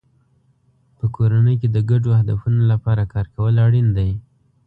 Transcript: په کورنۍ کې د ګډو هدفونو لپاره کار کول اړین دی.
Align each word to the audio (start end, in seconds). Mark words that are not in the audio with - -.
په 0.97 1.05
کورنۍ 1.15 1.55
کې 1.61 1.67
د 1.75 1.77
ګډو 1.89 2.11
هدفونو 2.19 2.61
لپاره 2.71 3.03
کار 3.13 3.25
کول 3.35 3.55
اړین 3.65 3.87
دی. 3.97 4.11